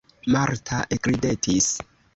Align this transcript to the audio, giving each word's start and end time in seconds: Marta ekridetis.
Marta 0.35 0.79
ekridetis. 0.99 1.73